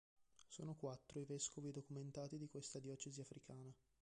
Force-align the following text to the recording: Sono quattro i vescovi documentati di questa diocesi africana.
Sono 0.47 0.73
quattro 0.73 1.19
i 1.19 1.25
vescovi 1.25 1.71
documentati 1.71 2.39
di 2.39 2.47
questa 2.49 2.79
diocesi 2.79 3.21
africana. 3.21 3.71